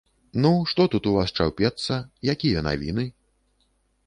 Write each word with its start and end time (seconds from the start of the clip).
Ну, 0.43 0.51
што 0.71 0.87
тут 0.95 1.09
у 1.11 1.13
вас 1.17 1.33
чаўпецца, 1.39 2.01
якія 2.35 2.65
навіны? 2.71 3.05